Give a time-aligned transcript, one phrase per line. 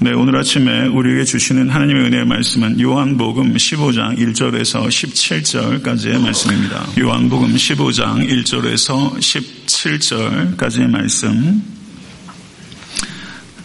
[0.00, 6.84] 네, 오늘 아침에 우리에게 주시는 하나님의 은혜의 말씀은 요한복음 15장 1절에서 17절까지의 말씀입니다.
[6.98, 11.62] 요한복음 15장 1절에서 17절까지의 말씀.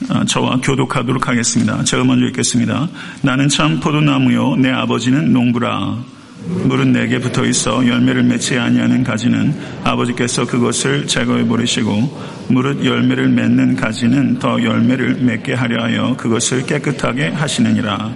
[0.10, 1.84] 아, 저와 교독하도록 하겠습니다.
[1.84, 2.89] 제가 먼저 읽겠습니다.
[3.23, 6.18] 나는 참 포도나무요, 내 아버지는 농부라.
[6.46, 9.54] 물은 내게 붙어 있어 열매를 맺지 아니하는 가지는
[9.84, 17.30] 아버지께서 그것을 제거해 버리시고 무릇 열매를 맺는 가지는 더 열매를 맺게 하려 하여 그것을 깨끗하게
[17.30, 18.14] 하시느니라.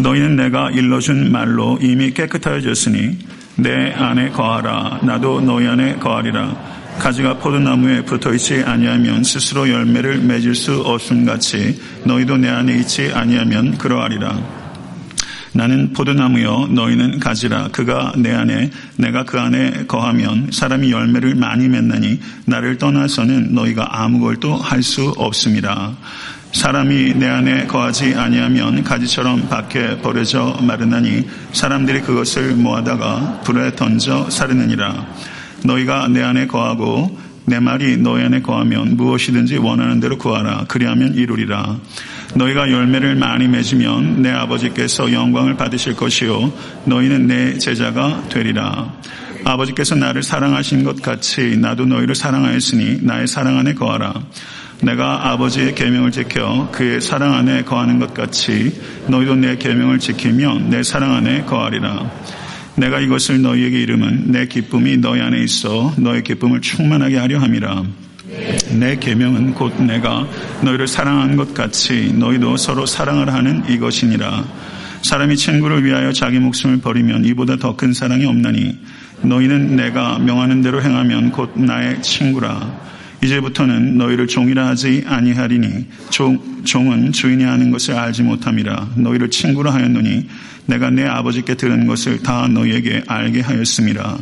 [0.00, 3.18] 너희는 내가 일러준 말로 이미 깨끗하여졌으니
[3.56, 6.74] 내 안에 거하라 나도 너희 안에 거하리라.
[6.98, 13.10] 가지가 포도나무에 붙어 있지 아니하면 스스로 열매를 맺을 수 없음 같이 너희도 내 안에 있지
[13.12, 14.63] 아니하면 그러하리라.
[15.56, 22.20] 나는 포도나무여 너희는 가지라 그가 내 안에 내가 그 안에 거하면 사람이 열매를 많이 맺나니
[22.46, 25.92] 나를 떠나서는 너희가 아무것도 할 수 없습니다.
[26.52, 35.06] 사람이 내 안에 거하지 아니하면 가지처럼 밖에 버려져 마르나니 사람들이 그것을 모아다가 불에 던져 사르느니라.
[35.64, 40.66] 너희가 내 안에 거하고 내 말이 너희 안에 거하면 무엇이든지 원하는 대로 구하라.
[40.68, 41.78] 그리하면 이루리라.
[42.34, 46.52] 너희가 열매를 많이 맺으면 내 아버지께서 영광을 받으실 것이요
[46.84, 48.92] 너희는 내 제자가 되리라.
[49.44, 54.14] 아버지께서 나를 사랑하신 것 같이 나도 너희를 사랑하였으니 나의 사랑 안에 거하라.
[54.80, 58.72] 내가 아버지의 계명을 지켜 그의 사랑 안에 거하는 것 같이
[59.08, 62.10] 너희도 내 계명을 지키면 내 사랑 안에 거하리라.
[62.76, 67.84] 내가 이것을 너희에게 이름은 내 기쁨이 너희 안에 있어 너의 기쁨을 충만하게 하려 함이라.
[68.78, 70.26] 내 계명은 곧 내가
[70.62, 74.44] 너희를 사랑한 것 같이 너희도 서로 사랑을 하는 이것이니라.
[75.02, 78.78] 사람이 친구를 위하여 자기 목숨을 버리면 이보다 더 큰 사랑이 없나니
[79.22, 82.84] 너희는 내가 명하는 대로 행하면 곧 나의 친구라.
[83.22, 90.28] 이제부터는 너희를 종이라 하지 아니하리니 종, 종은 주인이 하는 것을 알지 못함이라 너희를 친구라 하였노니
[90.66, 94.18] 내가 내 아버지께 들은 것을 다 너희에게 알게 하였습니다.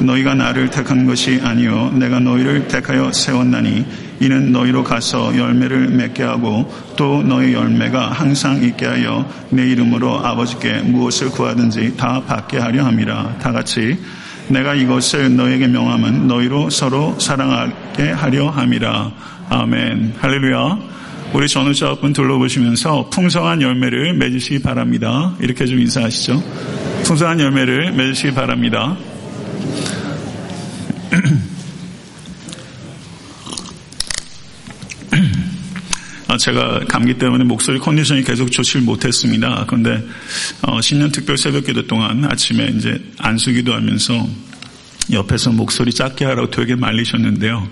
[0.00, 3.84] 너희가 나를 택한 것이 아니요 내가 너희를 택하여 세웠나니
[4.20, 10.82] 이는 너희로 가서 열매를 맺게 하고 또 너희 열매가 항상 있게 하여 내 이름으로 아버지께
[10.82, 13.36] 무엇을 구하든지 다 받게 하려 함이라.
[13.40, 13.96] 다 같이
[14.48, 19.12] 내가 이것을 너에게 명함은 너희로 서로 사랑하게 하려 함이라.
[19.50, 20.14] 아멘.
[20.18, 20.78] 할렐루야.
[21.34, 25.34] 우리 전우자분 둘러보시면서 풍성한 열매를 맺으시기 바랍니다.
[25.40, 26.42] 이렇게 좀 인사하시죠.
[27.04, 28.96] 풍성한 열매를 맺으시기 바랍니다
[36.38, 39.64] 제가 감기 때문에 목소리 컨디션이 계속 좋지를 못했습니다.
[39.66, 40.02] 그런데
[40.62, 44.26] 어, 신년 특별 새벽기도 동안 아침에 이제 안수기도 하면서
[45.12, 47.68] 옆에서 목소리 작게 하라고 되게 말리셨는데요.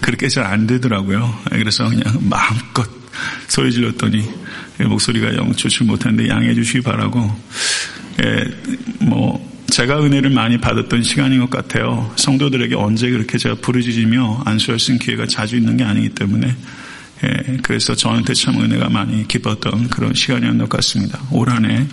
[0.00, 1.38] 그렇게 잘 안 되더라고요.
[1.50, 2.88] 그래서 그냥 마음껏
[3.48, 4.24] 소리 질렀더니
[4.78, 7.30] 목소리가 영 좋지 못한데 양해해 주시기 바라고
[8.24, 8.44] 예,
[9.00, 12.10] 뭐 제가 은혜를 많이 받았던 시간인 것 같아요.
[12.16, 16.56] 성도들에게 언제 그렇게 제가 부르짖으며 안수할 수 있는 기회가 자주 있는 게 아니기 때문에
[17.24, 21.20] 예, 그래서 저한테 참 은혜가 많이 깊었던 그런 시간이었던 것 같습니다.
[21.32, 21.86] 올 한해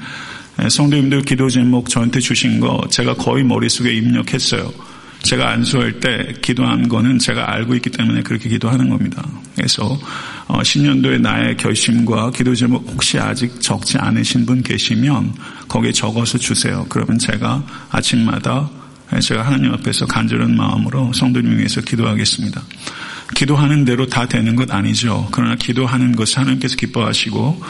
[0.61, 4.71] 예, 성도님들 기도 제목 저한테 주신 거 제가 거의 머릿속에 입력했어요.
[5.25, 9.27] 제가 안수할 때 기도한 거는 제가 알고 있기 때문에 그렇게 기도하는 겁니다.
[9.55, 9.99] 그래서
[10.47, 15.33] 어, 신년도에 나의 결심과 기도 제목 혹시 아직 적지 않으신 분 계시면
[15.67, 16.85] 거기에 적어서 주세요.
[16.89, 18.69] 그러면 제가 아침마다
[19.19, 22.61] 제가 하나님 앞에서 간절한 마음으로 성도님 위해서 기도하겠습니다.
[23.33, 25.27] 기도하는 대로 다 되는 것 아니죠.
[25.31, 27.61] 그러나 기도하는 것을 하나님께서 기뻐하시고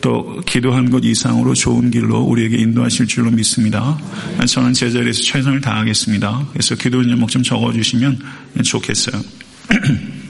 [0.00, 3.96] 또 기도한 것 이상으로 좋은 길로 우리에게 인도하실 줄로 믿습니다.
[4.46, 6.48] 저는 제 자리에서 최선을 다하겠습니다.
[6.52, 8.18] 그래서 기도 제목 좀 적어주시면
[8.64, 9.22] 좋겠어요.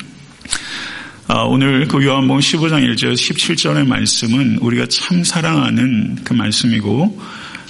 [1.29, 7.19] 아, 오늘 그 요한복음 15장 1절 17절의 말씀은 우리가 참 사랑하는 그 말씀이고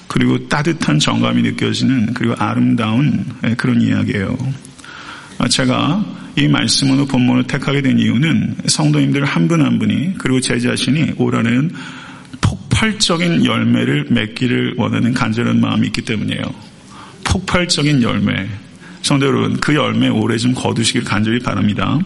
[0.08, 3.24] 그리고 따뜻한 정감이 느껴지는 그리고 아름다운
[3.56, 4.36] 그런 이야기예요.
[5.38, 6.04] 아, 제가
[6.36, 11.72] 이 말씀으로 본문을 택하게 된 이유는 성도님들 한 분한 한 분이 그리고 제 자신이 올한해는
[12.40, 16.42] 폭발적인 열매를 맺기를 원하는 간절한 마음이 있기 때문이에요.
[17.24, 18.48] 폭발적인 열매.
[19.02, 21.98] 성도 여러분, 그 열매 오래 좀 거두시길 간절히 바랍니다.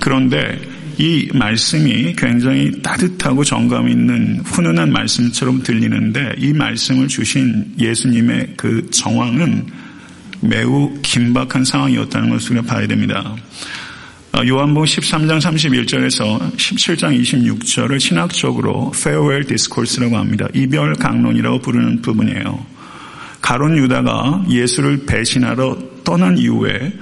[0.00, 0.60] 그런데
[0.98, 9.66] 이 말씀이 굉장히 따뜻하고 정감 있는 훈훈한 말씀처럼 들리는데 이 말씀을 주신 예수님의 그 정황은
[10.40, 13.34] 매우 긴박한 상황이었다는 것을 봐야 됩니다.
[14.32, 20.46] 어, 요한복음 13장 31절에서 17장 26절을 신학적으로 farewell discourse라고 합니다.
[20.52, 22.66] 이별 강론이라고 부르는 부분이에요.
[23.40, 26.92] 가론 유다가 예수를 배신하러 떠난 이후에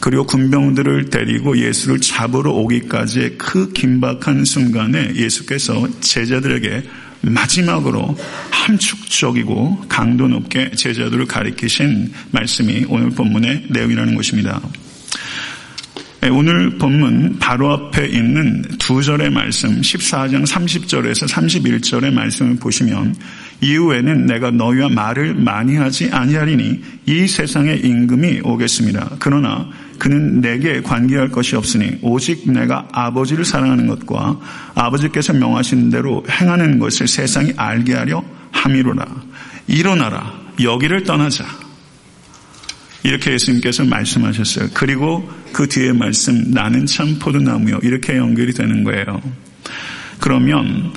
[0.00, 6.82] 그리고 군병들을 데리고 예수를 잡으러 오기까지의 그 긴박한 순간에 예수께서 제자들에게
[7.22, 8.16] 마지막으로
[8.50, 14.60] 함축적이고 강도 높게 제자들을 가리키신 말씀이 오늘 본문의 내용이라는 것입니다.
[16.22, 23.16] 네, 오늘 본문 바로 앞에 있는 두 절의 말씀 14장 30절에서 31절의 말씀을 보시면
[23.60, 29.16] 이후에는 내가 너희와 말을 많이 하지 아니하리니 이 세상의 임금이 오겠습니다.
[29.18, 29.68] 그러나
[30.02, 34.36] 그는 내게 관계할 것이 없으니 오직 내가 아버지를 사랑하는 것과
[34.74, 39.06] 아버지께서 명하신 대로 행하는 것을 세상이 알게 하려 함이로라.
[39.68, 40.34] 일어나라.
[40.60, 41.44] 여기를 떠나자.
[43.04, 44.70] 이렇게 예수님께서 말씀하셨어요.
[44.74, 47.78] 그리고 그 뒤에 말씀 나는 참 포도나무요.
[47.84, 49.22] 이렇게 연결이 되는 거예요.
[50.18, 50.92] 그러면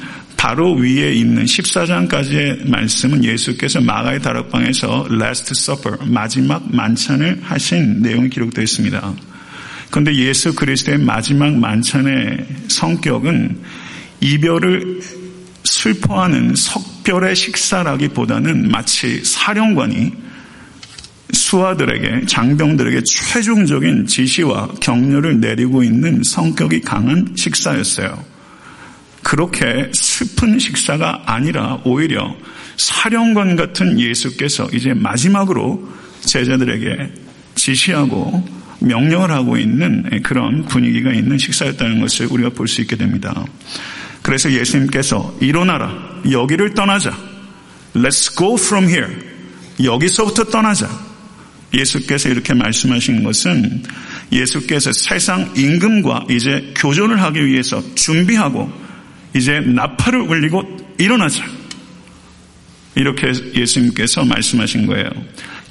[0.46, 8.64] 바로 위에 있는 14장까지의 말씀은 예수께서 마가의 다락방에서 Last Supper, 마지막 만찬을 하신 내용이 기록되어
[8.64, 9.16] 있습니다.
[9.90, 13.58] 그런데 예수 그리스도의 마지막 만찬의 성격은
[14.22, 15.02] 이별을
[15.64, 20.14] 슬퍼하는 석별의 식사라기보다는 마치 사령관이
[21.34, 28.35] 수하들에게 장병들에게 최종적인 지시와 격려를 내리고 있는 성격이 강한 식사였어요.
[29.26, 32.38] 그렇게 슬픈 식사가 아니라 오히려
[32.78, 37.12] 사령관 같은 예수께서 이제 마지막으로 제자들에게
[37.56, 38.48] 지시하고
[38.82, 43.44] 명령을 하고 있는 그런 분위기가 있는 식사였다는 것을 우리가 볼 수 있게 됩니다.
[44.22, 45.92] 그래서 예수님께서 일어나라.
[46.30, 47.18] 여기를 떠나자.
[47.96, 49.12] Let's go from here.
[49.84, 50.88] 여기서부터 떠나자.
[51.74, 53.82] 예수께서 이렇게 말씀하신 것은
[54.32, 58.85] 예수께서 세상 임금과 이제 교전을 하기 위해서 준비하고
[59.36, 61.44] 이제 나팔을 울리고 일어나자.
[62.96, 65.10] 이렇게 예수님께서 말씀하신 거예요.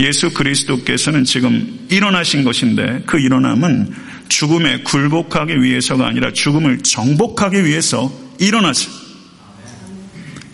[0.00, 3.94] 예수 그리스도께서는 지금 일어나신 것인데 그 일어남은
[4.28, 8.90] 죽음에 굴복하기 위해서가 아니라 죽음을 정복하기 위해서 일어나자.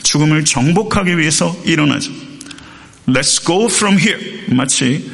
[0.04, 2.10] 죽음을 정복하기 위해서 일어나자.
[3.08, 4.44] Let's go from here.
[4.54, 5.10] 마치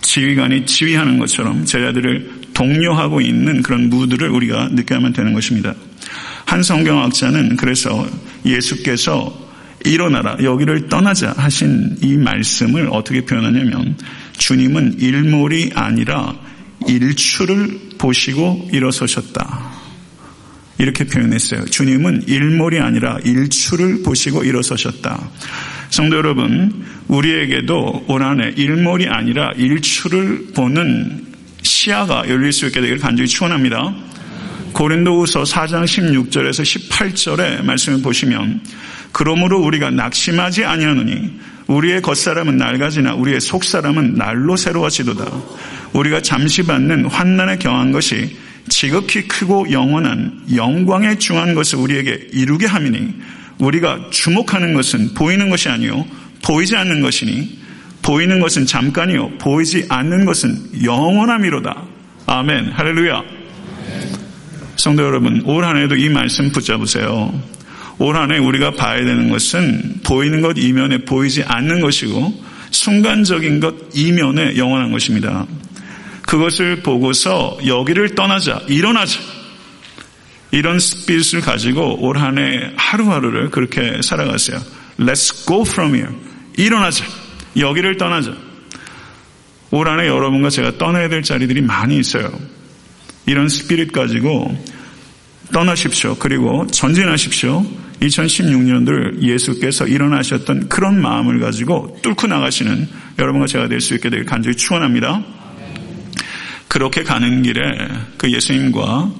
[0.00, 5.74] 지휘관이 지휘하는 것처럼 제자들을 독려하고 있는 그런 무드를 우리가 느껴야만 되는 것입니다.
[6.46, 8.08] 한 성경학자는 그래서
[8.44, 9.46] 예수께서
[9.84, 13.96] 일어나라 여기를 떠나자 하신 이 말씀을 어떻게 표현하냐면
[14.38, 16.34] 주님은 일몰이 아니라
[16.88, 19.76] 일출을 보시고 일어서셨다.
[20.78, 21.64] 이렇게 표현했어요.
[21.66, 25.30] 주님은 일몰이 아니라 일출을 보시고 일어서셨다.
[25.90, 31.26] 성도 여러분, 우리에게도 올 한해 일몰이 아니라 일출을 보는
[31.62, 33.94] 시야가 열릴 수 있게 되기를 간절히 축원합니다.
[34.76, 38.60] 고린도후서 4장 16절에서 18절의 말씀을 보시면
[39.10, 41.30] 그러므로 우리가 낙심하지 아니하노니
[41.66, 45.24] 우리의 겉사람은 낡아지나 우리의 속사람은 날로 새로워지도다.
[45.94, 48.36] 우리가 잠시 받는 환난에 경한 것이
[48.68, 53.14] 지극히 크고 영원한 영광에 중한 것을 우리에게 이루게 함이니
[53.58, 56.04] 우리가 주목하는 것은 보이는 것이 아니요
[56.44, 57.60] 보이지 않는 것이니
[58.02, 61.82] 보이는 것은 잠깐이요 보이지 않는 것은 영원함이로다.
[62.26, 62.72] 아멘.
[62.72, 63.35] 할렐루야.
[64.86, 67.34] 성도 여러분, 올 한 해도 이 말씀 붙잡으세요.
[67.98, 72.32] 올 한 해 우리가 봐야 되는 것은 보이는 것 이면에 보이지 않는 것이고
[72.70, 75.44] 순간적인 것 이면에 영원한 것입니다.
[76.22, 79.18] 그것을 보고서 여기를 떠나자, 일어나자.
[80.52, 84.60] 이런 스피릿을 가지고 올 한 해 하루하루를 그렇게 살아갔어요.
[85.00, 86.14] Let's go from here.
[86.56, 87.04] 일어나자.
[87.56, 88.32] 여기를 떠나자.
[89.72, 92.30] 올 한 해 여러분과 제가 떠나야 될 자리들이 많이 있어요.
[93.28, 94.56] 이런 스피릿 가지고
[95.52, 96.16] 떠나십시오.
[96.16, 97.64] 그리고 전진하십시오.
[98.02, 102.88] 2016년들 예수께서 일어나셨던 그런 마음을 가지고 뚫고 나가시는
[103.18, 105.24] 여러분과 제가 될 수 있게 되길 간절히 축원합니다.
[106.68, 107.62] 그렇게 가는 길에
[108.18, 109.12] 그 예수님과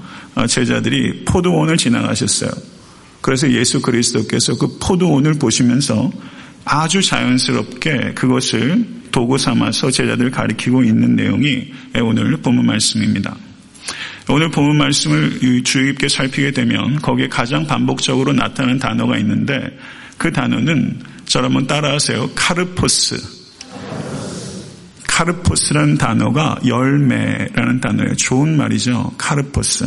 [0.48, 2.50] 제자들이 포도원을 지나가셨어요.
[3.22, 6.10] 그래서 예수 그리스도께서 그 포도원을 보시면서
[6.66, 13.34] 아주 자연스럽게 그것을 도구 삼아서 제자들 가리키고 있는 내용이 오늘 본문 말씀입니다.
[14.28, 19.54] 오늘 본문 말씀을 주의 깊게 살피게 되면 거기에 가장 반복적으로 나타나는 단어가 있는데
[20.18, 22.30] 그 단어는 저를 한번 따라하세요.
[22.34, 23.16] 카르포스.
[25.06, 28.16] 카르포스라는 단어가 열매라는 단어예요.
[28.16, 29.12] 좋은 말이죠.
[29.16, 29.86] 카르포스.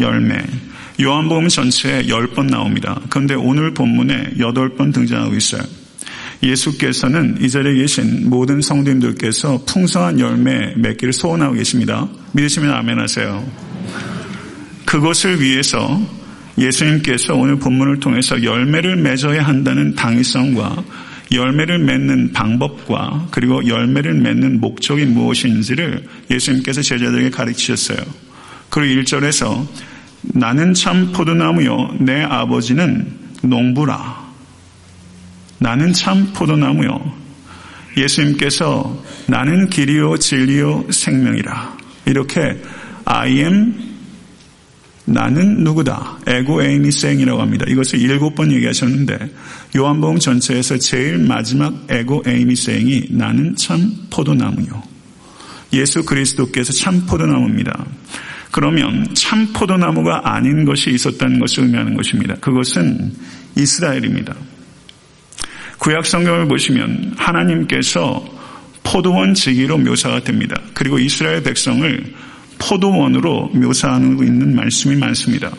[0.00, 0.44] 열매.
[1.00, 3.00] 요한복음 전체에 10번 나옵니다.
[3.08, 5.62] 그런데 오늘 본문에 8번 등장하고 있어요.
[6.42, 12.08] 예수께서는 이 자리에 계신 모든 성도님들께서 풍성한 열매 맺기를 소원하고 계십니다.
[12.32, 13.44] 믿으시면 아멘 하세요.
[14.84, 16.00] 그것을 위해서
[16.56, 20.84] 예수님께서 오늘 본문을 통해서 열매를 맺어야 한다는 당위성과
[21.32, 27.98] 열매를 맺는 방법과 그리고 열매를 맺는 목적이 무엇인지를 예수님께서 제자들에게 가르치셨어요.
[28.70, 29.66] 그리고 1절에서
[30.22, 33.06] 나는 참 포도나무요 내 아버지는
[33.42, 34.17] 농부라.
[35.58, 37.12] 나는 참 포도나무요.
[37.96, 41.76] 예수님께서 나는 길이요 진리요 생명이라.
[42.06, 42.60] 이렇게
[43.04, 43.88] I am
[45.04, 46.18] 나는 누구다.
[46.26, 47.64] 에고 에이미 생이라고 합니다.
[47.66, 49.18] 이것을 일곱 번 얘기하셨는데
[49.76, 54.82] 요한복음 전체에서 제일 마지막 에고 에이미 생이 나는 참 포도나무요.
[55.72, 57.86] 예수 그리스도께서 참 포도나무입니다.
[58.50, 62.34] 그러면 참 포도나무가 아닌 것이 있었다는 것을 의미하는 것입니다.
[62.36, 63.12] 그것은
[63.56, 64.34] 이스라엘입니다.
[65.78, 68.24] 구약 성경을 보시면 하나님께서
[68.82, 70.60] 포도원 지기로 묘사가 됩니다.
[70.74, 72.14] 그리고 이스라엘 백성을
[72.58, 75.52] 포도원으로 묘사하고 있는 말씀이 많습니다.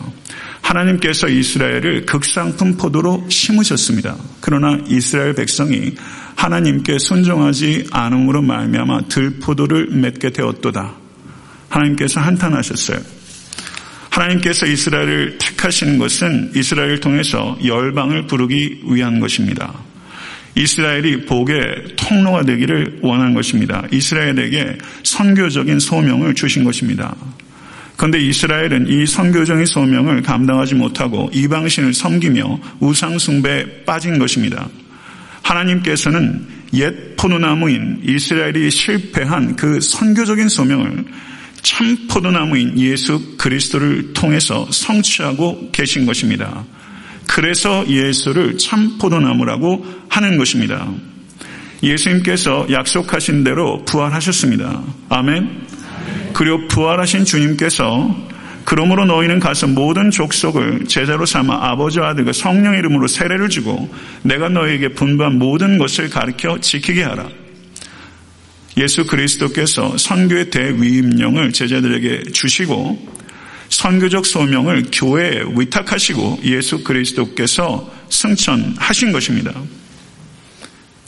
[0.61, 4.15] 하나님께서 이스라엘을 극상품 포도로 심으셨습니다.
[4.41, 5.95] 그러나 이스라엘 백성이
[6.35, 10.93] 하나님께 순종하지 않음으로 말미암아 들포도를 맺게 되었도다.
[11.69, 12.99] 하나님께서 한탄하셨어요.
[14.09, 19.73] 하나님께서 이스라엘을 택하신 것은 이스라엘을 통해서 열방을 부르기 위한 것입니다.
[20.55, 23.83] 이스라엘이 복의 통로가 되기를 원한 것입니다.
[23.91, 27.15] 이스라엘에게 선교적인 소명을 주신 것입니다.
[27.95, 34.69] 그런데 이스라엘은 이 선교적인 소명을 감당하지 못하고 이방신을 섬기며 우상숭배에 빠진 것입니다.
[35.41, 41.05] 하나님께서는 옛 포도나무인 이스라엘이 실패한 그 선교적인 소명을
[41.61, 46.63] 참 포도나무인 예수 그리스도를 통해서 성취하고 계신 것입니다.
[47.29, 50.87] 그래서 예수를 참 포도나무라고 하는 것입니다.
[51.83, 54.81] 예수님께서 약속하신 대로 부활하셨습니다.
[55.09, 55.67] 아멘.
[56.33, 58.29] 그리고 부활하신 주님께서
[58.65, 63.93] 그러므로 너희는 가서 모든 족속을 제자로 삼아 아버지와 아들과 성령 이름으로 세례를 주고
[64.23, 67.29] 내가 너희에게 분부한 모든 것을 가르쳐 지키게 하라.
[68.77, 73.18] 예수 그리스도께서 선교의 대위임령을 제자들에게 주시고
[73.69, 79.53] 선교적 소명을 교회에 위탁하시고 예수 그리스도께서 승천하신 것입니다.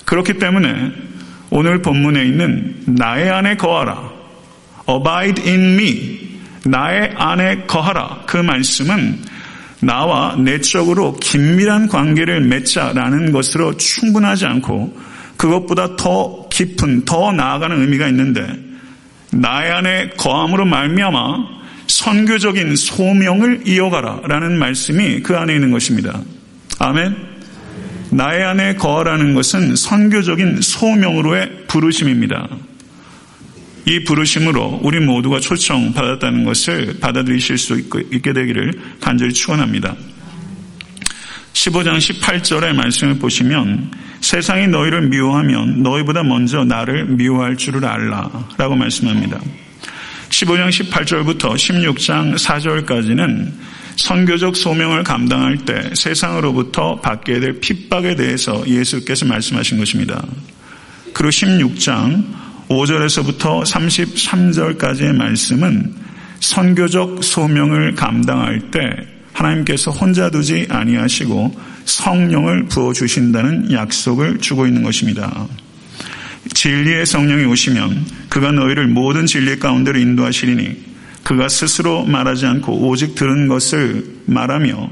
[0.05, 0.91] 그렇기 때문에
[1.49, 4.11] 오늘 본문에 있는 나의 안에 거하라.
[4.89, 6.39] abide in me.
[6.65, 8.23] 나의 안에 거하라.
[8.27, 9.19] 그 말씀은
[9.81, 14.95] 나와 내적으로 긴밀한 관계를 맺자라는 것으로 충분하지 않고
[15.37, 18.45] 그것보다 더 깊은 더 나아가는 의미가 있는데
[19.31, 21.60] 나의 안에 거함으로 말미암아
[22.01, 26.19] 선교적인 소명을 이어가라 라는 말씀이 그 안에 있는 것입니다.
[26.79, 27.15] 아멘.
[28.09, 32.49] 나의 안에 거하라는 것은 선교적인 소명으로의 부르심입니다.
[33.85, 39.95] 이 부르심으로 우리 모두가 초청받았다는 것을 받아들이실 수 있게 되기를 간절히 축원합니다.
[41.53, 43.91] 15장 18절의 말씀을 보시면
[44.21, 49.39] 세상이 너희를 미워하면 너희보다 먼저 나를 미워할 줄을 알라 라고 말씀합니다.
[50.41, 53.51] 15장 18절부터 16장 4절까지는
[53.97, 60.25] 선교적 소명을 감당할 때 세상으로부터 받게 될 핍박에 대해서 예수께서 말씀하신 것입니다.
[61.13, 62.23] 그리고 16장
[62.69, 65.93] 5절에서부터 33절까지의 말씀은
[66.39, 68.79] 선교적 소명을 감당할 때
[69.33, 71.55] 하나님께서 혼자 두지 아니하시고
[71.85, 75.47] 성령을 부어 주신다는 약속을 주고 있는 것입니다.
[76.53, 80.91] 진리의 성령이 오시면 그가 너희를 모든 진리 가운데로 인도하시리니
[81.23, 84.91] 그가 스스로 말하지 않고 오직 들은 것을 말하며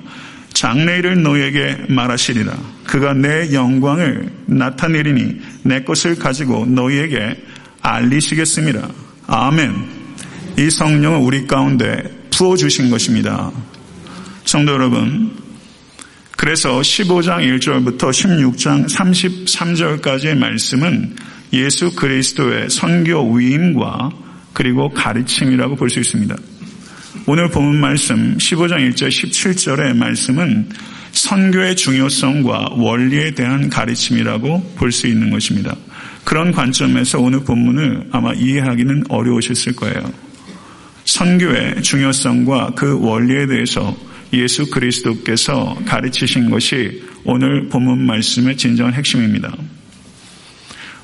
[0.54, 2.54] 장래일을 너희에게 말하시리라.
[2.86, 7.42] 그가 내 영광을 나타내리니 내 것을 가지고 너희에게
[7.82, 8.90] 알리시겠습니다.
[9.28, 10.00] 아멘.
[10.58, 13.52] 이 성령은 우리 가운데 부어주신 것입니다.
[14.44, 15.32] 성도 여러분,
[16.36, 21.16] 그래서 15장 1절부터 16장 33절까지의 말씀은
[21.54, 24.12] 예수 그리스도의 선교 위임과
[24.54, 26.36] 그리고 가르침이라고 볼 수 있습니다.
[27.26, 30.70] 오늘 본문 말씀 15장 1절 17절의 말씀은
[31.12, 35.76] 선교의 중요성과 원리에 대한 가르침이라고 볼 수 있는 것입니다.
[36.24, 40.12] 그런 관점에서 오늘 본문을 아마 이해하기는 어려우셨을 거예요.
[41.06, 43.96] 선교의 중요성과 그 원리에 대해서
[44.34, 49.52] 예수 그리스도께서 가르치신 것이 오늘 본문 말씀의 진정한 핵심입니다.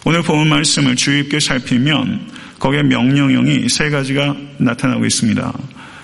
[0.07, 5.51] 오늘 본 말씀을 주의 깊게 살피면 거기에 명령형이 세 가지가 나타나고 있습니다.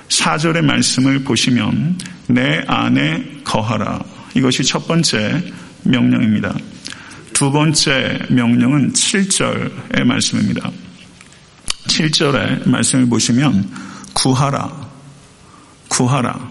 [0.09, 4.03] 4절의 말씀을 보시면 내 안에 거하라.
[4.33, 5.43] 이것이 첫 번째
[5.83, 6.51] 명령입니다.
[7.31, 10.71] 두 번째 명령은 7절의 말씀입니다.
[11.87, 13.69] 7절의 말씀을 보시면
[14.15, 14.89] 구하라.
[15.89, 16.49] 구하라.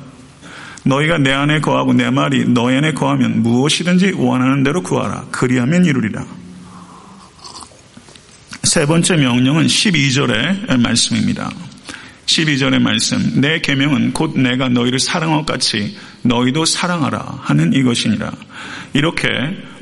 [0.85, 5.26] 너희가 내 안에 거하고 내 말이 너희 안에 거하면 무엇이든지 원하는 대로 구하라.
[5.33, 6.40] 그리하면 이루리라.
[8.62, 11.50] 세 번째 명령은 12절의 말씀입니다.
[12.26, 13.40] 12절의 말씀.
[13.40, 18.31] 내 계명은 곧 내가 너희를 사랑한 것 같이 너희도 사랑하라 하는 이것이니라.
[18.93, 19.29] 이렇게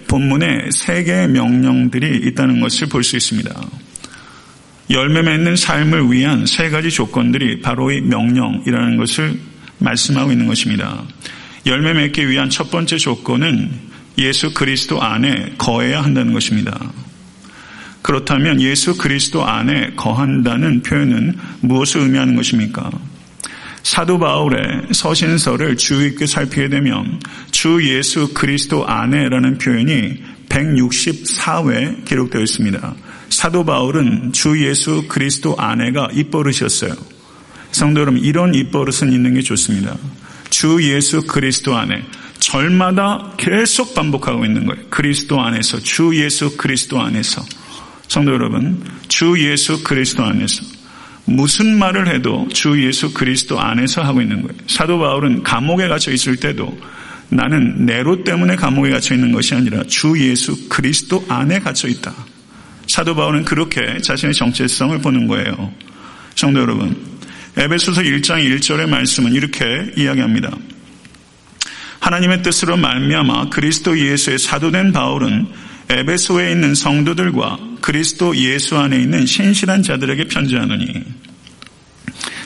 [0.07, 3.53] 본문에 세 개의 명령들이 있다는 것을 볼 수 있습니다.
[4.91, 9.39] 열매 맺는 삶을 위한 세 가지 조건들이 바로 이 명령이라는 것을
[9.79, 11.05] 말씀하고 있는 것입니다.
[11.67, 13.71] 열매 맺기 위한 첫 번째 조건은
[14.17, 16.79] 예수 그리스도 안에 거해야 한다는 것입니다.
[18.03, 22.91] 그렇다면 예수 그리스도 안에 거한다는 표현은 무엇을 의미하는 것입니까?
[23.83, 32.95] 사도 바울의 서신서를 주의 깊게 살피게 되면 주 예수 그리스도 안에라는 표현이 164회 기록되어 있습니다.
[33.31, 36.95] 사도 바울은 주 예수 그리스도 안에가 입버릇이었어요.
[37.71, 39.97] 성도 여러분, 이런 입버릇은 있는 게 좋습니다.
[40.51, 42.03] 주 예수 그리스도 안에
[42.39, 44.83] 절마다 계속 반복하고 있는 거예요.
[44.89, 47.43] 그리스도 안에서, 주 예수 그리스도 안에서.
[48.09, 50.63] 성도 여러분, 주 예수 그리스도 안에서
[51.27, 54.59] 무슨 말을 해도 주 예수 그리스도 안에서 하고 있는 거예요.
[54.67, 56.79] 사도 바울은 감옥에 갇혀 있을 때도
[57.29, 62.15] 나는 내로 때문에 감옥에 갇혀 있는 것이 아니라 주 예수 그리스도 안에 갇혀 있다.
[62.87, 65.73] 사도 바울은 그렇게 자신의 정체성을 보는 거예요.
[66.35, 66.97] 성도 여러분,
[67.59, 70.57] 에베소서 1장 1절의 말씀은 이렇게 이야기합니다.
[72.01, 75.49] 하나님의 뜻으로 말미암아 그리스도 예수의 사도된 바울은
[75.91, 81.03] 에베소에 있는 성도들과 그리스도 예수 안에 있는 신실한 자들에게 편지하느니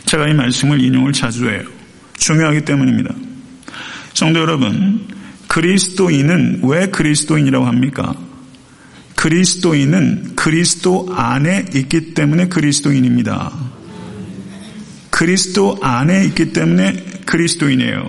[0.07, 1.63] 제가 이 말씀을 인용을 자주 해요.
[2.19, 3.15] 중요하기 때문입니다.
[4.15, 5.07] 성도 여러분,
[5.49, 8.15] 그리스도인은 왜 그리스도인이라고 합니까?
[9.17, 13.53] 그리스도인은 그리스도 안에 있기 때문에 그리스도인입니다.
[15.11, 16.93] 그리스도 안에 있기 때문에
[17.27, 18.09] 그리스도인이에요.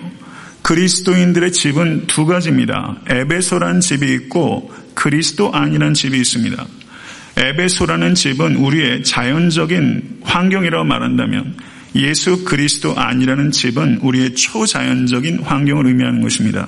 [0.62, 2.98] 그리스도인들의 집은 두 가지입니다.
[3.08, 6.66] 에베소란 집이 있고 그리스도 안이라는 집이 있습니다.
[7.38, 11.56] 에베소라는 집은 우리의 자연적인 환경이라고 말한다면
[11.96, 16.68] 예수 그리스도 안이라는 집은 우리의 초자연적인 환경을 의미하는 것입니다.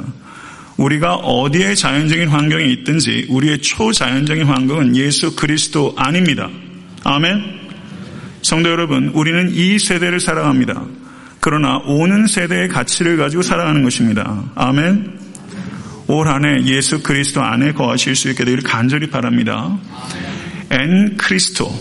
[0.78, 6.50] 우리가 어디에 자연적인 환경에 있든지 우리의 초자연적인 환경은 예수 그리스도 안입니다.
[7.04, 7.66] 아멘.
[8.42, 10.86] 성도 여러분, 우리는 이 세대를 살아갑니다.
[11.40, 14.44] 그러나 오는 세대의 가치를 가지고 살아가는 것입니다.
[14.56, 15.25] 아멘.
[16.08, 19.78] 올 한해 예수 그리스도 안에 거하실 수 있게 되기를 간절히 바랍니다.
[20.72, 21.72] 엔 크리스토,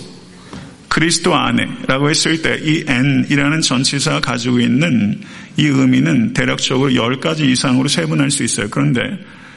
[0.88, 5.20] 그리스도 안에라고 했을 때이 엔이라는 전치사가 가지고 있는
[5.56, 8.68] 이 의미는 대략적으로 10가지 이상으로 세분할 수 있어요.
[8.70, 9.00] 그런데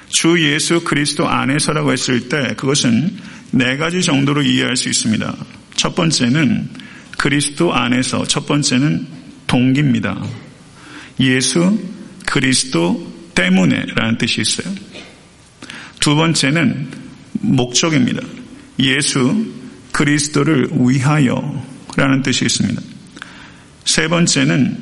[0.10, 3.18] 주 예수 그리스도 안에서라고 했을 때 그것은
[3.52, 5.36] 네 가지 정도로 이해할 수 있습니다.
[5.76, 6.70] 첫 번째는
[7.18, 9.08] 그리스도 안에서, 첫 번째는
[9.48, 10.22] 동기입니다.
[11.20, 11.80] 예수
[12.26, 13.07] 그리스도
[13.38, 14.74] 때문에 라는 뜻이 있어요.
[16.00, 16.88] 두 번째는
[17.34, 18.22] 목적입니다.
[18.80, 19.54] 예수
[19.92, 21.64] 그리스도를 위하여
[21.96, 22.82] 라는 뜻이 있습니다.
[23.86, 24.78] 세 번째는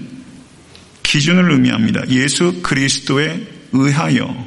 [1.03, 2.07] 기준을 의미합니다.
[2.09, 4.45] 예수 그리스도에 의하여.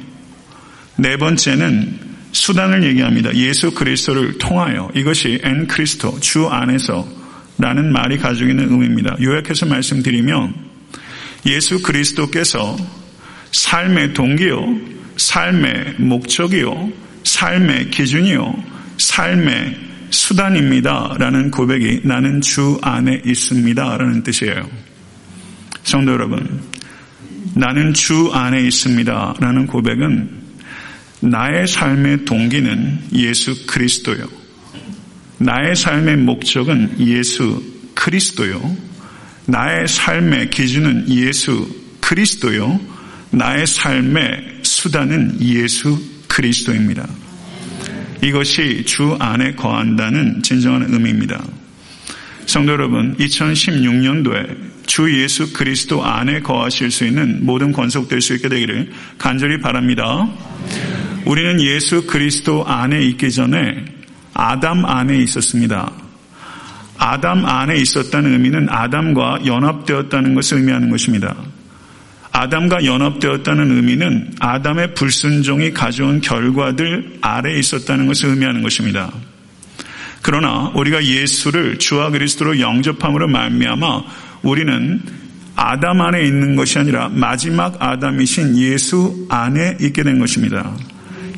[0.97, 1.99] 네 번째는
[2.31, 3.33] 수단을 얘기합니다.
[3.35, 4.89] 예수 그리스도를 통하여.
[4.95, 7.07] 이것이 엔 크리스토, 주 안에서
[7.57, 9.17] 라는 말이 가지고 있는 의미입니다.
[9.21, 10.53] 요약해서 말씀드리면
[11.45, 12.77] 예수 그리스도께서
[13.51, 14.79] 삶의 동기요,
[15.17, 16.91] 삶의 목적이요,
[17.23, 18.63] 삶의 기준이요,
[18.97, 21.15] 삶의 수단입니다.
[21.19, 23.97] 라는 고백이 나는 주 안에 있습니다.
[23.97, 24.69] 라는 뜻이에요.
[25.83, 26.61] 성도 여러분,
[27.53, 29.35] 나는 주 안에 있습니다.
[29.39, 30.39] 라는 고백은
[31.21, 34.25] 나의 삶의 동기는 예수 그리스도요.
[35.37, 38.77] 나의 삶의 목적은 예수 그리스도요.
[39.45, 41.67] 나의 삶의 기준은 예수
[42.01, 42.79] 그리스도요.
[43.31, 47.07] 나의 삶의 수단은 예수 그리스도입니다.
[48.23, 51.41] 이것이 주 안에 거한다는 진정한 의미입니다.
[52.45, 58.91] 성도 여러분, 2016년도에 주 예수 그리스도 안에 거하실 수 있는 모든 권속될 수 있게 되기를
[59.19, 60.27] 간절히 바랍니다.
[61.25, 63.85] 우리는 예수 그리스도 안에 있기 전에
[64.33, 65.91] 아담 안에 있었습니다.
[66.97, 71.35] 아담 안에 있었다는 의미는 아담과 연합되었다는 것을 의미하는 것입니다.
[72.39, 79.11] 아담과 연합되었다는 의미는 아담의 불순종이 가져온 결과들 아래에 있었다는 것을 의미하는 것입니다.
[80.21, 84.03] 그러나 우리가 예수를 주와 그리스도로 영접함으로 말미암아
[84.43, 85.01] 우리는
[85.57, 90.73] 아담 안에 있는 것이 아니라 마지막 아담이신 예수 안에 있게 된 것입니다.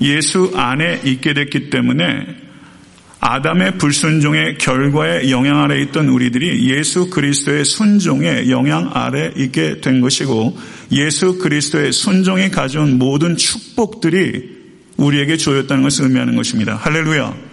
[0.01, 2.40] 예수 안에 있게 됐기 때문에
[3.23, 10.57] 아담의 불순종의 결과에 영향 아래 있던 우리들이 예수 그리스도의 순종의 영향 아래 있게 된 것이고
[10.91, 14.61] 예수 그리스도의 순종이 가져온 모든 축복들이
[14.97, 16.75] 우리에게 주어졌다는 것을 의미하는 것입니다.
[16.75, 17.51] 할렐루야.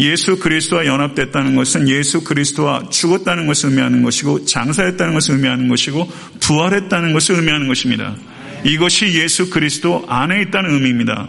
[0.00, 7.12] 예수 그리스도와 연합됐다는 것은 예수 그리스도와 죽었다는 것을 의미하는 것이고 장사했다는 것을 의미하는 것이고 부활했다는
[7.12, 8.16] 것을 의미하는 것입니다.
[8.64, 11.28] 이것이 예수 그리스도 안에 있다는 의미입니다.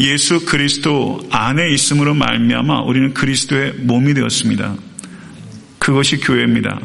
[0.00, 4.74] 예수 그리스도 안에 있음으로 말미암아 우리는 그리스도의 몸이 되었습니다.
[5.78, 6.80] 그것이 교회입니다.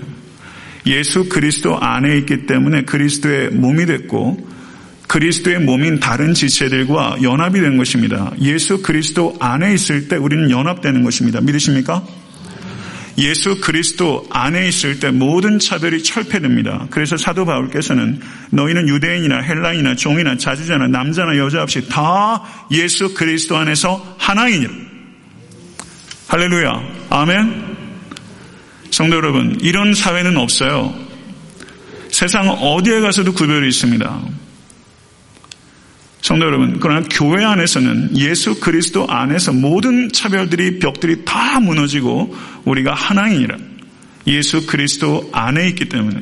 [0.85, 4.47] 예수 그리스도 안에 있기 때문에 그리스도의 몸이 됐고
[5.07, 8.31] 그리스도의 몸인 다른 지체들과 연합이 된 것입니다.
[8.41, 11.41] 예수 그리스도 안에 있을 때 우리는 연합되는 것입니다.
[11.41, 12.05] 믿으십니까?
[13.19, 16.87] 예수 그리스도 안에 있을 때 모든 차별이 철폐됩니다.
[16.89, 24.15] 그래서 사도 바울께서는 너희는 유대인이나 헬라인이나 종이나 자주자나 남자나 여자 없이 다 예수 그리스도 안에서
[24.17, 24.71] 하나이니라.
[26.27, 26.81] 할렐루야.
[27.09, 27.77] 아멘.
[28.91, 30.93] 성도 여러분, 이런 사회는 없어요.
[32.11, 34.21] 세상 어디에 가서도 구별이 있습니다.
[36.29, 43.57] 성도 여러분, 그러나 교회 안에서는 예수 그리스도 안에서 모든 차별들이 벽들이 다 무너지고 우리가 하나이니라.
[44.27, 46.21] 예수 그리스도 안에 있기 때문에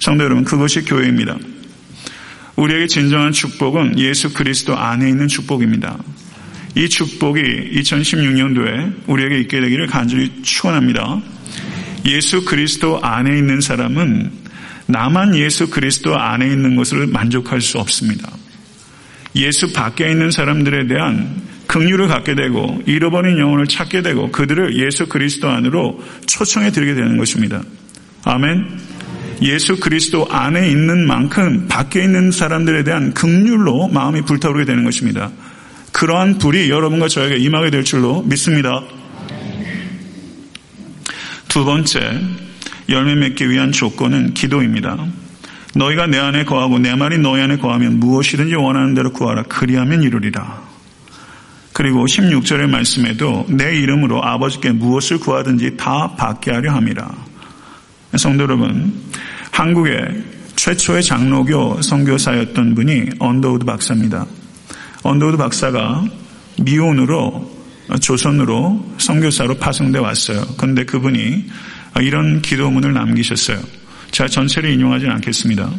[0.00, 1.38] 성도 여러분, 그것이 교회입니다.
[2.56, 5.96] 우리에게 진정한 축복은 예수 그리스도 안에 있는 축복입니다.
[6.74, 11.22] 이 축복이 2016년도에 우리에게 있게 되기를 간절히 축원합니다.
[12.04, 14.30] 예수 그리스도 안에 있는 사람은
[14.88, 18.30] 나만 예수 그리스도 안에 있는 것을 만족할 수 없습니다.
[19.34, 25.48] 예수 밖에 있는 사람들에 대한 긍휼을 갖게 되고 잃어버린 영혼을 찾게 되고 그들을 예수 그리스도
[25.48, 27.62] 안으로 초청해 드리게 되는 것입니다.
[28.24, 28.78] 아멘.
[29.42, 35.30] 예수 그리스도 안에 있는 만큼 밖에 있는 사람들에 대한 긍휼로 마음이 불타오르게 되는 것입니다.
[35.92, 38.82] 그러한 불이 여러분과 저에게 임하게 될 줄로 믿습니다.
[41.48, 42.20] 두 번째,
[42.88, 44.96] 열매 맺기 위한 조건은 기도입니다.
[45.74, 49.44] 너희가 내 안에 거하고 내 말이 너희 안에 거하면 무엇이든지 원하는 대로 구하라.
[49.44, 50.62] 그리하면 이루리라.
[51.72, 57.10] 그리고 16절의 말씀에도 내 이름으로 아버지께 무엇을 구하든지 다 받게 하려 함이라.
[58.16, 58.92] 성도 여러분,
[59.50, 60.22] 한국의
[60.56, 64.26] 최초의 장로교 선교사였던 분이 언더우드 박사입니다.
[65.02, 66.04] 언더우드 박사가
[66.60, 67.50] 미혼으로
[68.00, 70.44] 조선으로 선교사로 파송돼 왔어요.
[70.58, 71.46] 그런데 그분이
[72.00, 73.58] 이런 기도문을 남기셨어요.
[74.12, 75.70] 제가 전체를 인용하지는 않겠습니다.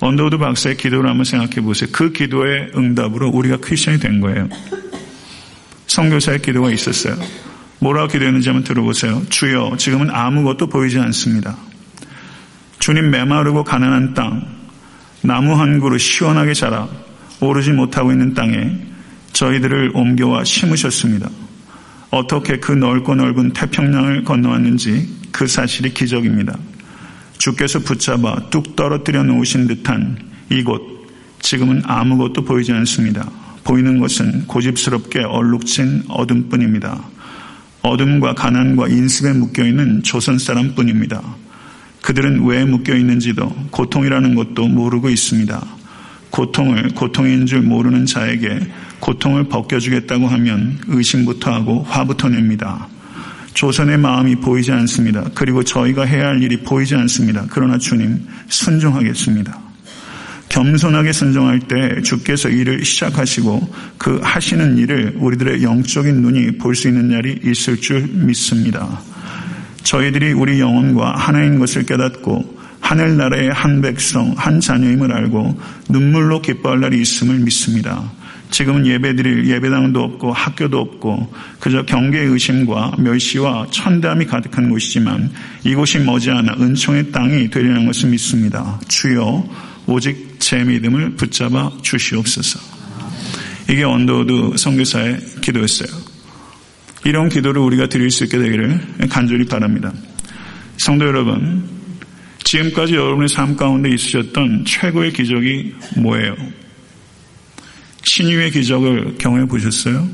[0.00, 1.90] 언더우드 박사의 기도를 한번 생각해 보세요.
[1.92, 4.48] 그 기도의 응답으로 우리가 크리스천이 된 거예요.
[5.86, 7.16] 선교사의 기도가 있었어요.
[7.80, 9.22] 뭐라고 기도했는지 한번 들어보세요.
[9.30, 11.56] 주여, 지금은 아무것도 보이지 않습니다.
[12.78, 14.46] 주님 메마르고 가난한 땅,
[15.22, 16.88] 나무 한 그루 시원하게 자라
[17.40, 18.70] 오르지 못하고 있는 땅에
[19.32, 21.28] 저희들을 옮겨와 심으셨습니다.
[22.10, 26.56] 어떻게 그 넓고 넓은 태평양을 건너왔는지 그 사실이 기적입니다.
[27.38, 30.18] 주께서 붙잡아 뚝 떨어뜨려 놓으신 듯한
[30.50, 30.82] 이곳,
[31.40, 33.30] 지금은 아무것도 보이지 않습니다.
[33.64, 37.02] 보이는 것은 고집스럽게 얼룩진 어둠뿐입니다.
[37.82, 41.22] 어둠과 가난과 인습에 묶여있는 조선 사람뿐입니다.
[42.02, 45.64] 그들은 왜 묶여있는지도 고통이라는 것도 모르고 있습니다.
[46.30, 48.60] 고통을 고통인 줄 모르는 자에게
[49.00, 52.88] 고통을 벗겨주겠다고 하면 의심부터 하고 화부터 냅니다.
[53.58, 55.24] 조선의 마음이 보이지 않습니다.
[55.34, 57.44] 그리고 저희가 해야 할 일이 보이지 않습니다.
[57.50, 59.58] 그러나 주님 순종하겠습니다.
[60.48, 67.08] 겸손하게 순종할 때 주께서 일을 시작하시고 그 하시는 일을 우리들의 영적인 눈이 볼 수 있는
[67.08, 69.00] 날이 있을 줄 믿습니다.
[69.82, 77.00] 저희들이 우리 영혼과 하나인 것을 깨닫고 하늘나라의 한 백성, 한 자녀임을 알고 눈물로 기뻐할 날이
[77.00, 78.17] 있음을 믿습니다.
[78.50, 85.30] 지금은 예배드릴 예배당도 없고 학교도 없고 그저 경계 의심과 멸시와 천대함이 가득한 곳이지만
[85.64, 88.80] 이곳이 머지않아 은총의 땅이 되리라는 것을 믿습니다.
[88.88, 89.48] 주여
[89.86, 92.60] 오직 제 믿음을 붙잡아 주시옵소서.
[93.70, 95.88] 이게 언더우드 선교사의 기도였어요.
[97.04, 99.92] 이런 기도를 우리가 드릴 수 있게 되기를 간절히 바랍니다.
[100.78, 101.68] 성도 여러분,
[102.44, 106.34] 지금까지 여러분의 삶 가운데 있으셨던 최고의 기적이 뭐예요?
[108.08, 110.08] 신유의 기적을 경험해 보셨어요?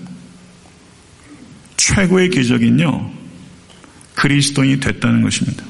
[1.77, 3.13] 최고의 기적은요,
[4.17, 5.65] 그리스도인이 됐다는 것입니다.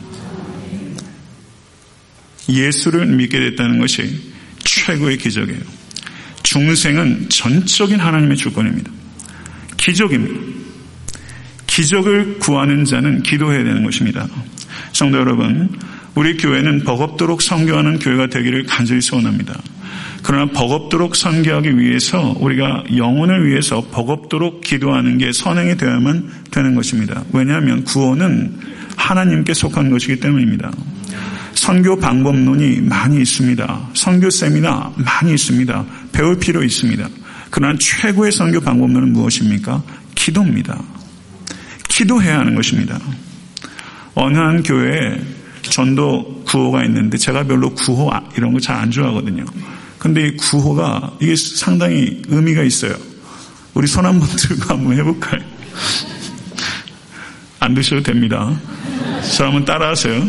[2.49, 4.33] 예수를 믿게 됐다는 것이
[4.65, 5.61] 최고의 기적이에요.
[6.43, 8.91] 중생은 전적인 하나님의 주권입니다.
[9.77, 10.41] 기적입니다.
[11.67, 14.27] 기적을 구하는 자는 기도해야 되는 것입니다.
[14.93, 15.79] 성도 여러분,
[16.15, 19.61] 우리 교회는 버겁도록 성교하는 교회가 되기를 간절히 소원합니다.
[20.23, 27.25] 그러나 버겁도록 선교하기 위해서 우리가 영혼을 위해서 버겁도록 기도하는 게 선행이 되어야만 되는 것입니다.
[27.33, 28.59] 왜냐하면 구원은
[28.97, 30.71] 하나님께 속한 것이기 때문입니다.
[31.55, 33.91] 선교 방법론이 많이 있습니다.
[33.95, 35.85] 선교 세미나 많이 있습니다.
[36.13, 37.09] 배울 필요 있습니다.
[37.51, 39.83] 그러나 최고의 선교 방법론은 무엇입니까?
[40.15, 40.83] 기도입니다.
[41.89, 42.99] 기도해야 하는 것입니다.
[44.15, 45.21] 어느 한 교회에
[45.63, 49.45] 전도 구호가 있는데 제가 별로 구호 아, 이런 거 잘 안 좋아하거든요.
[50.05, 52.95] 근데 이 구호가 이게 상당히 의미가 있어요.
[53.73, 55.40] 우리 손 한번 들고 한번 해볼까요?
[57.59, 58.55] 안 드셔도 됩니다.
[59.35, 60.29] 저 한번 따라하세요.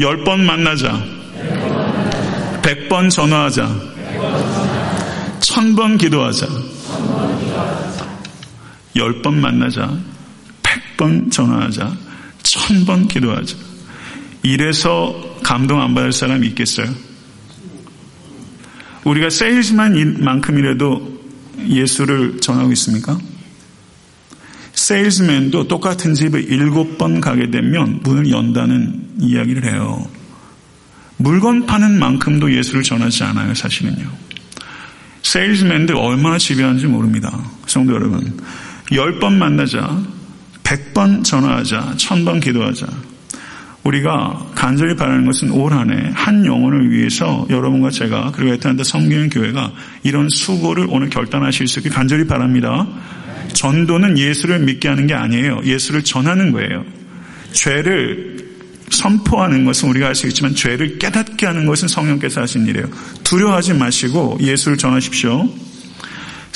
[0.00, 1.04] 열 번 만나자.
[2.62, 3.68] 백 번 전화하자.
[5.40, 6.46] 천 번 기도하자.
[8.96, 9.86] 열 번 만나자.
[10.62, 11.94] 백 번 전화하자.
[12.42, 13.54] 천 번 기도하자.
[14.44, 16.86] 이래서 감동 안 받을 사람이 있겠어요?
[19.04, 21.18] 우리가 세일즈만만큼이라도
[21.68, 23.18] 예수를 전하고 있습니까?
[24.72, 30.06] 세일즈맨도 똑같은 집에 일곱 번 가게 되면 문을 연다는 이야기를 해요.
[31.16, 34.08] 물건 파는 만큼도 예수를 전하지 않아요, 사실은요.
[35.22, 37.36] 세일즈맨들 얼마나 지배하는지 모릅니다.
[37.66, 38.38] 성도 여러분.
[38.92, 40.00] 열 번 만나자,
[40.62, 42.86] 백 번 전화하자, 천 번 기도하자.
[43.84, 49.28] 우리가 간절히 바라는 것은 올 한 해 한 영혼을 위해서 여러분과 제가 그리고 에트란타 성경
[49.28, 52.86] 교회가 이런 수고를 오늘 결단하실 수 있게 간절히 바랍니다.
[53.52, 55.60] 전도는 예수를 믿게 하는 게 아니에요.
[55.64, 56.84] 예수를 전하는 거예요.
[57.52, 58.36] 죄를
[58.90, 62.88] 선포하는 것은 우리가 할 수 있지만 죄를 깨닫게 하는 것은 성령께서 하신 일이에요.
[63.24, 65.48] 두려워하지 마시고 예수를 전하십시오.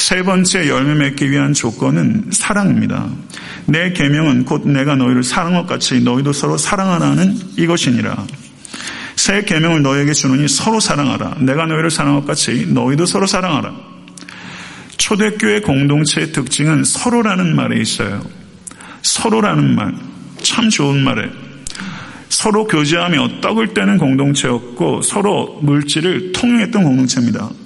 [0.03, 3.09] 세 번째 열매 맺기 위한 조건은 사랑입니다.
[3.67, 8.27] 내 계명은 곧 내가 너희를 사랑것 같이 너희도 서로 사랑하라는 이것이니라.
[9.15, 11.37] 새 계명을 너희에게 주느니 서로 사랑하라.
[11.43, 13.73] 내가 너희를 사랑것 같이 너희도 서로 사랑하라.
[14.97, 18.27] 초대교회 공동체의 특징은 서로라는 말에 있어요.
[19.03, 19.95] 서로라는 말.
[20.43, 21.31] 참 좋은 말에
[22.29, 27.62] 서로 교제하며 떡을 떼는 공동체였고 서로 물질을 통용했던 공동체입니다.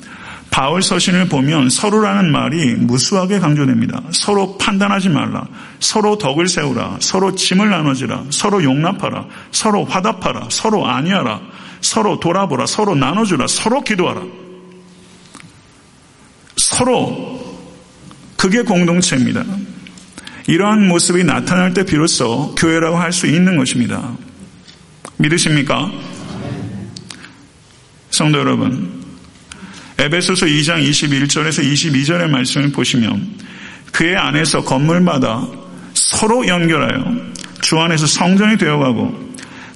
[0.56, 4.00] 바울 서신을 보면 서로라는 말이 무수하게 강조됩니다.
[4.10, 5.46] 서로 판단하지 말라.
[5.80, 6.96] 서로 덕을 세우라.
[7.00, 8.24] 서로 짐을 나눠지라.
[8.30, 9.26] 서로 용납하라.
[9.52, 10.48] 서로 화답하라.
[10.50, 11.42] 서로 아니하라.
[11.82, 12.64] 서로 돌아보라.
[12.64, 13.46] 서로 나눠주라.
[13.48, 14.22] 서로 기도하라.
[16.56, 17.38] 서로
[18.38, 19.44] 그게 공동체입니다.
[20.46, 24.10] 이러한 모습이 나타날 때 비로소 교회라고 할 수 있는 것입니다.
[25.18, 25.92] 믿으십니까?
[28.08, 28.95] 성도 여러분,
[29.98, 33.28] 에베소서 2장 21절에서 22절의 말씀을 보시면
[33.92, 35.46] 그의 안에서 건물마다
[35.94, 37.16] 서로 연결하여
[37.62, 39.26] 주 안에서 성전이 되어가고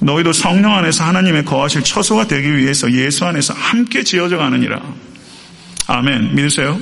[0.03, 4.81] 너희도 성령 안에서 하나님의 거하실 처소가 되기 위해서 예수 안에서 함께 지어져 가느니라.
[5.87, 6.35] 아멘.
[6.35, 6.79] 믿으세요?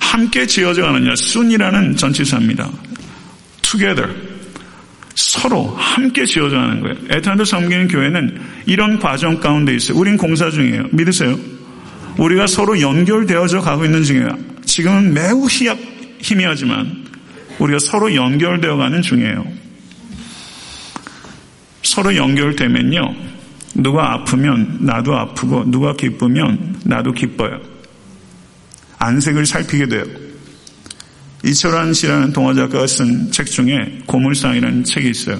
[0.00, 1.14] 함께 지어져 가느니라.
[1.16, 2.70] 순이라는 전치사입니다.
[3.62, 4.12] together.
[5.14, 6.96] 서로 함께 지어져 가는 거예요.
[7.10, 9.98] 에탄드 섬기는 교회는 이런 과정 가운데 있어요.
[9.98, 10.84] 우린 공사 중이에요.
[10.92, 11.38] 믿으세요?
[12.18, 14.28] 우리가 서로 연결되어져 가고 있는 중이에요.
[14.64, 15.78] 지금은 매우 희약,
[16.20, 17.06] 희미하지만
[17.58, 19.44] 우리가 서로 연결되어 가는 중이에요.
[21.82, 23.14] 서로 연결되면요.
[23.76, 27.60] 누가 아프면 나도 아프고 누가 기쁘면 나도 기뻐요.
[28.98, 30.04] 안색을 살피게 돼요.
[31.44, 35.38] 이철환 씨라는 동화 작가가 쓴 책 중에 고물상이라는 책이 있어요.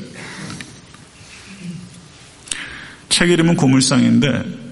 [3.08, 4.67] 책 이름은 고물상인데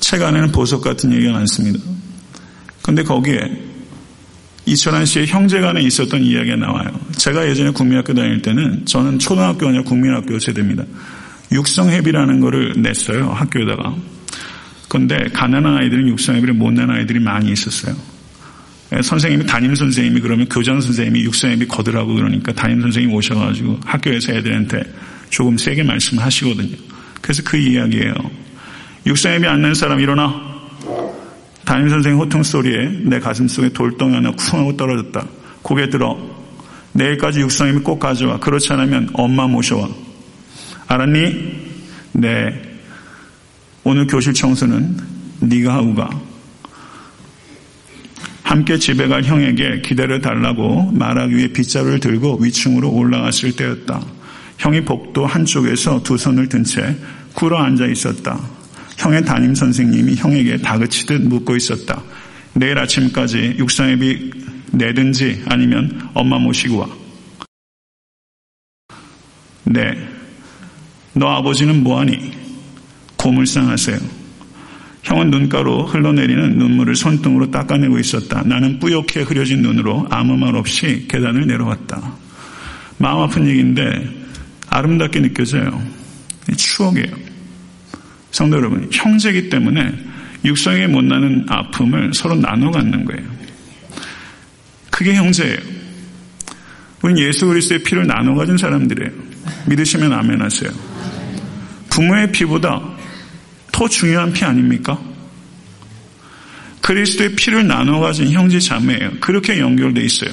[0.00, 1.78] 책 안에는 보석 같은 얘기가 많습니다.
[2.82, 3.38] 근데 거기에
[4.66, 6.88] 이철환 씨의 형제 간에 있었던 이야기가 나와요.
[7.16, 10.84] 제가 예전에 국민학교 다닐 때는 저는 초등학교 아니라 국민학교 세대입니다.
[11.52, 13.30] 육성회비라는 거를 냈어요.
[13.30, 13.94] 학교에다가.
[14.88, 17.94] 근데 가난한 아이들은 육성회비를 못 낸 아이들이 많이 있었어요.
[18.96, 24.82] 예, 선생님이 담임 선생님이 그러면 교장 선생님이 육성회비 거두라고 그러니까 담임 선생님이 오셔가지고 학교에서 애들한테
[25.30, 26.76] 조금 세게 말씀하시거든요.
[27.20, 28.14] 그래서 그 이야기예요.
[29.06, 30.56] 육성앱이 안 낸 사람 일어나.
[31.64, 35.24] 담임 선생 호통 소리에 내 가슴 속에 돌덩이 하나 쿵 하고 떨어졌다.
[35.62, 36.16] 고개 들어.
[36.92, 38.38] 내일까지 육성앱이 꼭 가져와.
[38.38, 39.88] 그렇지 않으면 엄마 모셔와.
[40.88, 41.66] 알았니?
[42.12, 42.62] 네.
[43.84, 44.96] 오늘 교실 청소는
[45.40, 46.10] 네가 하고 가.
[48.42, 54.00] 함께 집에 갈 형에게 기다려 달라고 말하기 위해 빗자루를 들고 위층으로 올라갔을 때였다.
[54.58, 56.96] 형이 복도 한쪽에서 두 손을 든채
[57.34, 58.55] 굴어 앉아 있었다.
[58.96, 62.02] 형의 담임 선생님이 형에게 다그치듯 묻고 있었다.
[62.54, 64.30] 내일 아침까지 육상회비
[64.72, 66.88] 내든지 아니면 엄마 모시고 와.
[69.64, 69.80] 네.
[71.12, 72.32] 너 아버지는 뭐하니?
[73.16, 73.98] 고물상 하세요.
[75.02, 78.42] 형은 눈가로 흘러내리는 눈물을 손등으로 닦아내고 있었다.
[78.44, 82.12] 나는 뿌옇게 흐려진 눈으로 아무 말 없이 계단을 내려왔다.
[82.98, 83.82] 마음 아픈 얘기인데
[84.68, 85.80] 아름답게 느껴져요.
[86.56, 87.35] 추억이에요.
[88.36, 89.94] 성도 여러분, 형제이기 때문에
[90.44, 93.22] 육성에 못 나는 아픔을 서로 나눠 갖는 거예요.
[94.90, 95.56] 그게 형제예요.
[97.00, 99.10] 우리는 예수 그리스도의 피를 나눠 가진 사람들이에요.
[99.68, 100.70] 믿으시면 아멘 하세요.
[101.88, 102.82] 부모의 피보다
[103.72, 105.00] 더 중요한 피 아닙니까?
[106.82, 109.12] 그리스도의 피를 나눠 가진 형제 자매예요.
[109.18, 110.30] 그렇게 연결돼 있어요.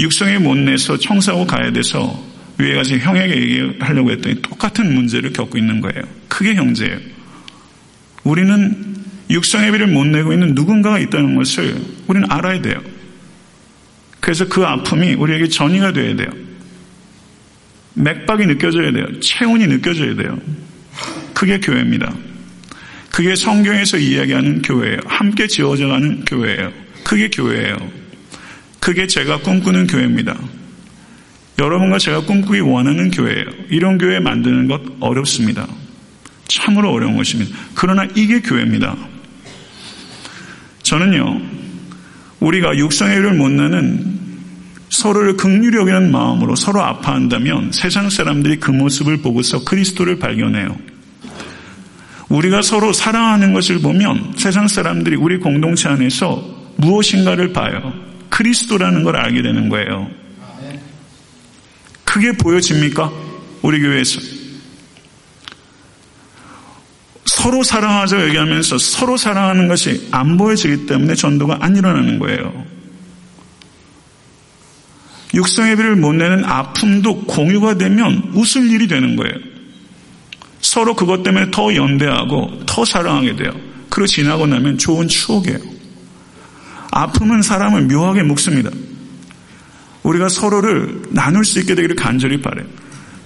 [0.00, 2.29] 육성에 못 내서 청소하고 가야 돼서
[2.60, 6.02] 위에 가서 형에게 얘기하려고 했더니 똑같은 문제를 겪고 있는 거예요.
[6.28, 6.98] 그게 형제예요.
[8.24, 8.96] 우리는
[9.30, 11.74] 육성의 비를 못 내고 있는 누군가가 있다는 것을
[12.06, 12.82] 우리는 알아야 돼요.
[14.20, 16.28] 그래서 그 아픔이 우리에게 전이가 돼야 돼요.
[17.94, 19.20] 맥박이 느껴져야 돼요.
[19.20, 20.38] 체온이 느껴져야 돼요.
[21.32, 22.12] 그게 교회입니다.
[23.10, 24.98] 그게 성경에서 이야기하는 교회예요.
[25.06, 26.72] 함께 지어져가는 교회예요.
[27.04, 27.76] 그게 교회예요.
[28.78, 30.36] 그게 제가 꿈꾸는 교회입니다.
[31.60, 33.44] 여러분과 제가 꿈꾸기 원하는 교회예요.
[33.68, 35.66] 이런 교회 만드는 것 어렵습니다.
[36.48, 37.54] 참으로 어려운 것입니다.
[37.74, 38.96] 그러나 이게 교회입니다.
[40.82, 41.40] 저는요,
[42.40, 44.18] 우리가 육성의 일을 못 내는
[44.88, 50.76] 서로를 극률히 여기는 마음으로 서로 아파한다면 세상 사람들이 그 모습을 보고서 그리스도를 발견해요.
[52.30, 56.42] 우리가 서로 사랑하는 것을 보면 세상 사람들이 우리 공동체 안에서
[56.76, 57.92] 무엇인가를 봐요.
[58.30, 60.19] 그리스도라는 걸 알게 되는 거예요.
[62.10, 63.08] 그게 보여집니까?
[63.62, 64.20] 우리 교회에서.
[67.24, 72.64] 서로 사랑하자 얘기하면서 서로 사랑하는 것이 안 보여지기 때문에 전도가 안 일어나는 거예요.
[75.34, 79.34] 육성의 비를 못 내는 아픔도 공유가 되면 웃을 일이 되는 거예요.
[80.60, 83.52] 서로 그것 때문에 더 연대하고 더 사랑하게 돼요.
[83.88, 85.58] 그리고 지나고 나면 좋은 추억이에요.
[86.90, 88.70] 아픔은 사람을 묘하게 묶습니다.
[90.02, 92.66] 우리가 서로를 나눌 수 있게 되기를 간절히 바래요.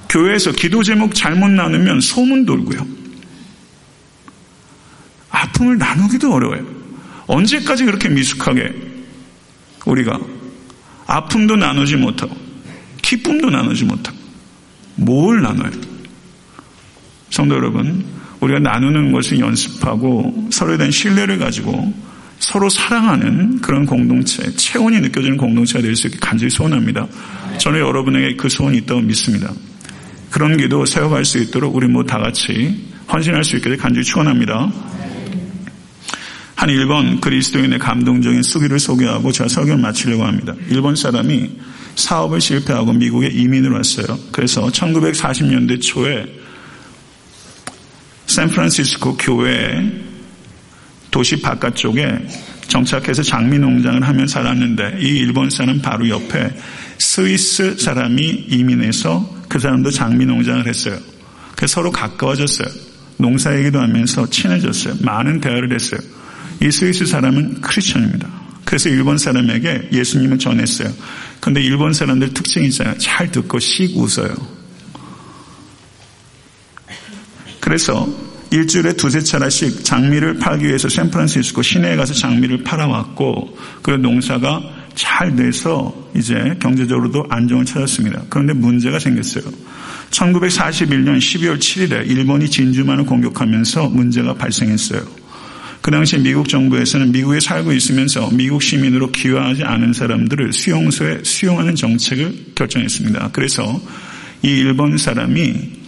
[0.08, 2.86] 교회에서 기도 제목 잘못 나누면 소문 돌고요.
[5.30, 6.64] 아픔을 나누기도 어려워요.
[7.26, 8.72] 언제까지 그렇게 미숙하게
[9.86, 10.18] 우리가
[11.06, 12.36] 아픔도 나누지 못하고
[13.02, 14.16] 기쁨도 나누지 못하고
[14.96, 15.70] 뭘 나눠요?
[17.30, 18.04] 성도 여러분,
[18.40, 21.92] 우리가 나누는 것을 연습하고 서로에 대한 신뢰를 가지고
[22.44, 27.08] 서로 사랑하는 그런 공동체, 체온이 느껴지는 공동체가 될 수 있게 간절히 소원합니다.
[27.58, 29.50] 저는 여러분에게 그 소원이 있다고 믿습니다.
[30.30, 34.70] 그런 기도 세워갈 수 있도록 우리 모두 다 같이 헌신할 수 있게 간절히 축원합니다.
[36.54, 40.54] 한 일본 그리스도인의 감동적인 수기를 소개하고 제가 설교를 마치려고 합니다.
[40.68, 41.50] 일본 사람이
[41.96, 44.18] 사업을 실패하고 미국에 이민을 왔어요.
[44.32, 46.26] 그래서 1940년대 초에
[48.26, 50.03] 샌프란시스코 교회
[51.14, 52.26] 도시 바깥쪽에
[52.66, 56.50] 정착해서 장미 농장을 하며 살았는데 이 일본 사람 바로 옆에
[56.98, 60.98] 스위스 사람이 이민해서 그 사람도 장미 농장을 했어요.
[61.54, 62.66] 그래서 서로 가까워졌어요.
[63.16, 64.96] 농사 얘기도 하면서 친해졌어요.
[65.02, 66.00] 많은 대화를 했어요.
[66.60, 68.28] 이 스위스 사람은 크리스천입니다.
[68.64, 70.92] 그래서 일본 사람에게 예수님을 전했어요.
[71.38, 72.98] 근데 일본 사람들 특징이 있잖아요.
[72.98, 74.34] 잘 듣고 씩 웃어요.
[77.60, 84.62] 그래서 일주일에 두세 차례씩 장미를 팔기 위해서 샌프란시스코 시내에 가서 장미를 팔아왔고 그 농사가
[84.94, 88.22] 잘 돼서 이제 경제적으로도 안정을 찾았습니다.
[88.30, 89.42] 그런데 문제가 생겼어요.
[90.10, 95.02] 1941년 12월 7일에 일본이 진주만을 공격하면서 문제가 발생했어요.
[95.80, 102.52] 그 당시 미국 정부에서는 미국에 살고 있으면서 미국 시민으로 귀화하지 않은 사람들을 수용소에 수용하는 정책을
[102.54, 103.30] 결정했습니다.
[103.32, 103.82] 그래서
[104.42, 105.83] 이 일본 사람이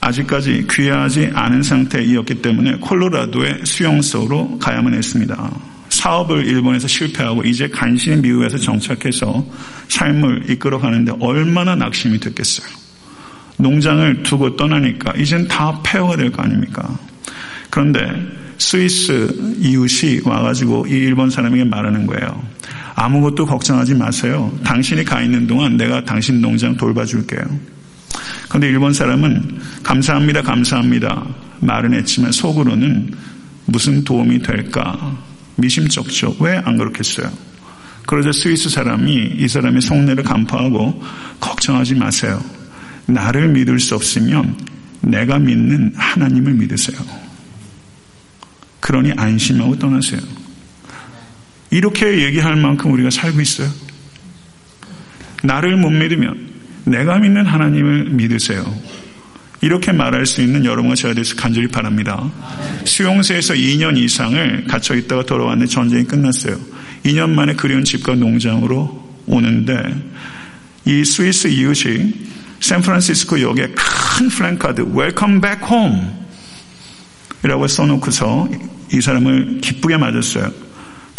[0.00, 5.50] 아직까지 귀화하지 않은 상태이었기 때문에 콜로라도의 수용소로 가야만 했습니다.
[5.90, 9.44] 사업을 일본에서 실패하고 이제 간신히 미국에서 정착해서
[9.88, 12.66] 삶을 이끌어가는데 얼마나 낙심이 됐겠어요.
[13.58, 16.88] 농장을 두고 떠나니까 이젠 다 폐허가 될 거 아닙니까?
[17.68, 18.00] 그런데
[18.56, 22.42] 스위스 이웃이 와가지고 이 일본 사람에게 말하는 거예요.
[22.94, 24.52] 아무것도 걱정하지 마세요.
[24.64, 27.42] 당신이 가 있는 동안 내가 당신 농장 돌봐줄게요.
[28.50, 31.24] 그런데 일본 사람은 감사합니다, 감사합니다
[31.60, 33.14] 말은 했지만 속으로는
[33.66, 35.16] 무슨 도움이 될까
[35.54, 36.36] 미심쩍죠.
[36.40, 37.30] 왜 안 그렇겠어요?
[38.06, 41.00] 그러자 스위스 사람이 이 사람의 속내를 간파하고
[41.38, 42.42] 걱정하지 마세요.
[43.06, 44.58] 나를 믿을 수 없으면
[45.00, 46.98] 내가 믿는 하나님을 믿으세요.
[48.80, 50.20] 그러니 안심하고 떠나세요.
[51.70, 53.70] 이렇게 얘기할 만큼 우리가 살고 있어요.
[55.44, 56.49] 나를 못 믿으면
[56.90, 58.64] 내가 믿는 하나님을 믿으세요.
[59.62, 62.30] 이렇게 말할 수 있는 여러분과 제가 되서 간절히 바랍니다.
[62.84, 66.58] 수용소에서 2년 이상을 갇혀 있다가 돌아왔는데 전쟁이 끝났어요.
[67.04, 69.74] 2년 만에 그리운 집과 농장으로 오는데
[70.86, 72.12] 이 스위스 이웃이
[72.60, 76.00] 샌프란시스코 역에 큰 플랜카드 Welcome back home
[77.44, 78.48] 이라고 써놓고서
[78.92, 80.69] 이 사람을 기쁘게 맞았어요.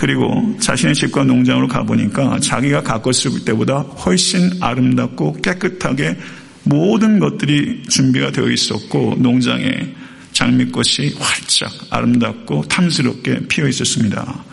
[0.01, 6.17] 그리고 자신의 집과 농장으로 가보니까 자기가 가꿨을 때보다 훨씬 아름답고 깨끗하게
[6.63, 9.93] 모든 것들이 준비가 되어 있었고 농장에
[10.31, 14.43] 장미꽃이 활짝 아름답고 탐스럽게 피어 있었습니다.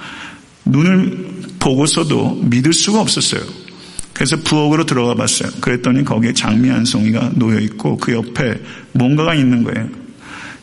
[0.67, 1.29] 눈을
[1.59, 3.41] 보고서도 믿을 수가 없었어요.
[4.13, 5.51] 그래서 부엌으로 들어가 봤어요.
[5.63, 8.61] 그랬더니 거기에 장미 한 송이가 놓여 있고 그 옆에
[8.93, 9.89] 뭔가가 있는 거예요.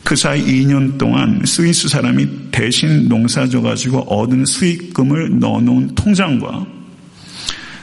[0.06, 6.64] 그 사이 2년 동안 스위스 사람이 대신 농사 줘가지고 얻은 수익금을 넣어놓은 통장과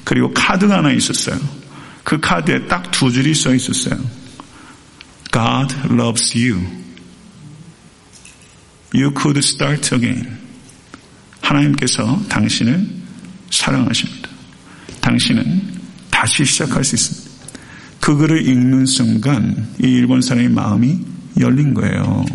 [0.05, 1.37] 그리고 카드가 하나 있었어요.
[2.05, 3.99] 그 카드에 딱 두 줄이 써 있었어요.
[5.33, 6.65] God loves you.
[8.95, 10.37] You could start again.
[11.41, 12.87] 하나님께서 당신을
[13.51, 14.29] 사랑하십니다.
[15.01, 15.61] 당신은
[16.09, 17.31] 다시 시작할 수 있습니다.
[17.99, 22.25] 그 글을 읽는 순간 이 일본 사람의 마음이 열린 거예요.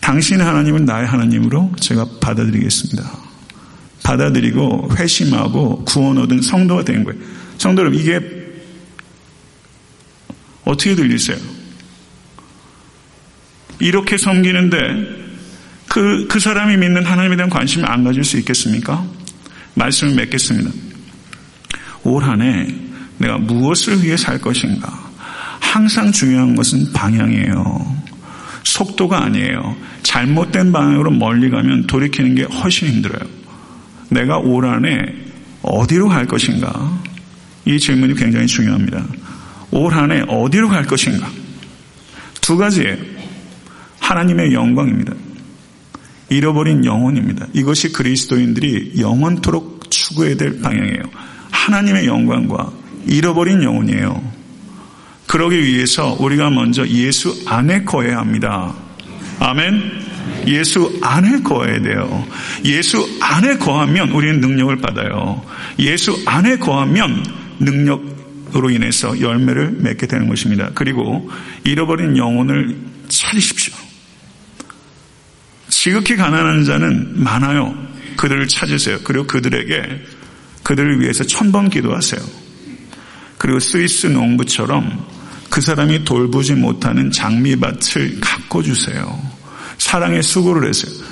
[0.00, 3.10] 당신 하나님은 나의 하나님으로 제가 받아들이겠습니다.
[4.02, 7.18] 받아들이고 회심하고 구원 얻은 성도가 된 거예요.
[7.56, 8.20] 성도 여러분, 이게
[10.64, 11.36] 어떻게 들리세요?
[13.80, 14.76] 이렇게 섬기는데
[15.88, 19.04] 그, 그 사람이 믿는 하나님에 대한 관심을 안 가질 수 있겠습니까?
[19.74, 20.70] 말씀을 맺겠습니다.
[22.04, 22.66] 올 한 해
[23.18, 25.03] 내가 무엇을 위해 살 것인가?
[25.74, 27.96] 항상 중요한 것은 방향이에요.
[28.62, 29.74] 속도가 아니에요.
[30.04, 33.28] 잘못된 방향으로 멀리 가면 돌이키는 게 훨씬 힘들어요.
[34.08, 35.04] 내가 올 한해
[35.62, 36.96] 어디로 갈 것인가?
[37.64, 39.04] 이 질문이 굉장히 중요합니다.
[39.72, 41.28] 올 한해 어디로 갈 것인가?
[42.40, 42.96] 두 가지예요.
[43.98, 45.12] 하나님의 영광입니다.
[46.28, 47.48] 잃어버린 영혼입니다.
[47.52, 51.02] 이것이 그리스도인들이 영원토록 추구해야 될 방향이에요.
[51.50, 52.70] 하나님의 영광과
[53.08, 54.43] 잃어버린 영혼이에요.
[55.26, 58.74] 그러기 위해서 우리가 먼저 예수 안에 거해야 합니다.
[59.40, 60.04] 아멘.
[60.46, 62.26] 예수 안에 거해야 돼요.
[62.64, 65.44] 예수 안에 거하면 우리는 능력을 받아요.
[65.78, 67.24] 예수 안에 거하면
[67.58, 70.70] 능력으로 인해서 열매를 맺게 되는 것입니다.
[70.74, 71.30] 그리고
[71.64, 72.76] 잃어버린 영혼을
[73.08, 73.74] 찾으십시오.
[75.68, 77.74] 지극히 가난한 자는 많아요.
[78.16, 78.98] 그들을 찾으세요.
[79.04, 80.04] 그리고 그들에게
[80.62, 82.20] 그들을 위해서 천번 기도하세요.
[83.38, 85.13] 그리고 스위스 농부처럼
[85.50, 89.34] 그 사람이 돌보지 못하는 장미밭을 가꿔주세요.
[89.78, 91.04] 사랑의 수고를 해서요.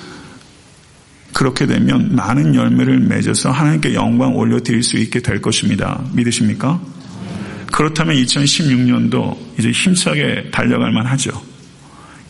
[1.33, 6.03] 그렇게 되면 많은 열매를 맺어서 하나님께 영광 올려드릴 수 있게 될 것입니다.
[6.13, 6.81] 믿으십니까?
[7.73, 11.31] 그렇다면 2016년도 이제 힘차게 달려갈 만하죠.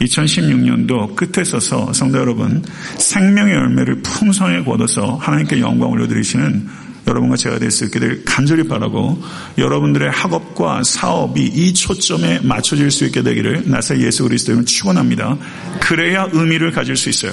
[0.00, 2.64] 2016년도 끝에 서서 성도 여러분
[2.98, 6.68] 생명의 열매를 풍성하게 거둬서 하나님께 영광 올려드리시는
[7.06, 9.22] 여러분과 제가 될수될 간절히 바라고
[9.58, 15.36] 여러분들의 학업과 사업이 이 초점에 맞춰질 수 있게 되기를 나사 예수 그리스도를 축원합니다.
[15.80, 17.32] 그래야 의미를 가질 수 있어요.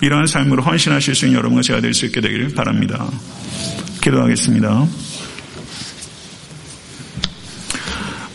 [0.00, 3.08] 이러한 삶으로 헌신하실 수 있는 여러분과 제가 될 수 있게 되기를 바랍니다.
[4.00, 4.86] 기도하겠습니다.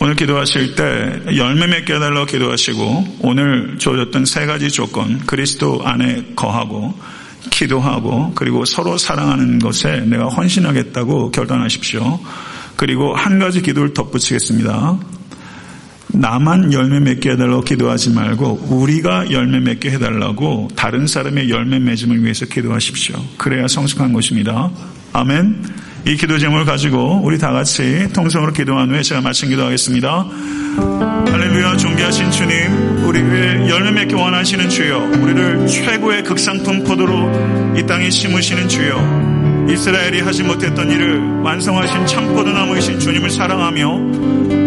[0.00, 6.94] 오늘 기도하실 때 열매 맺게 해달라고 기도하시고 오늘 주어졌던 세 가지 조건 그리스도 안에 거하고
[7.50, 12.20] 기도하고 그리고 서로 사랑하는 것에 내가 헌신하겠다고 결단하십시오.
[12.76, 14.98] 그리고 한 가지 기도를 덧붙이겠습니다.
[16.08, 22.46] 나만 열매 맺게 해달라고 기도하지 말고 우리가 열매 맺게 해달라고 다른 사람의 열매 맺음을 위해서
[22.46, 23.16] 기도하십시오.
[23.36, 24.70] 그래야 성숙한 것입니다.
[25.12, 25.64] 아멘.
[26.06, 30.26] 이 기도 제목을 가지고 우리 다 같이 통성으로 기도한 후에 제가 마친 기도하겠습니다.
[31.30, 38.10] 할렐루야 존귀하신 주님 우리 위해 열매 맺기 원하시는 주여 우리를 최고의 극상품 포도로 이 땅에
[38.10, 43.88] 심으시는 주여 이스라엘이 하지 못했던 일을 완성하신 참 포도나무이신 주님을 사랑하며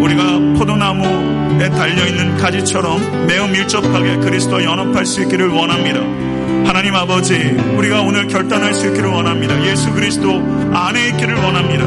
[0.02, 6.27] 우리가 포도나무에 달려있는 가지처럼 매우 밀접하게 그리스도와 연합할 수 있기를 원합니다.
[6.66, 7.34] 하나님 아버지,
[7.76, 9.62] 우리가 오늘 결단할 수 있기를 원합니다.
[9.66, 10.42] 예수 그리스도
[10.72, 11.84] 안에 있기를 원합니다.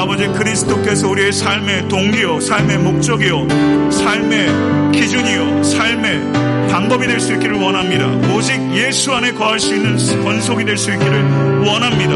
[0.00, 3.48] 아버지 그리스도께서 우리의 삶의 동기요, 삶의 목적이요,
[3.90, 6.32] 삶의 기준이요, 삶의
[6.70, 8.06] 방법이 될 수 있기를 원합니다.
[8.34, 12.14] 오직 예수 안에 거할 수 있는 권속이 될 수 있기를 원합니다.